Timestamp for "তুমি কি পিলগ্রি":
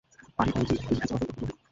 0.53-0.95